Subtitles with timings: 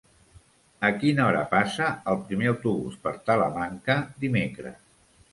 [0.87, 4.81] A quina hora passa el primer autobús per Talamanca dimecres?